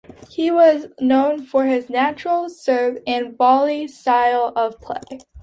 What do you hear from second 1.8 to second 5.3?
natural serve-and-volley style of play.